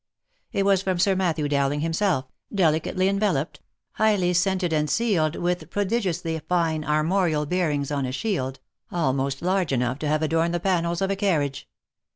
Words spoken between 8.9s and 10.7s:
almost large enough to have adorned the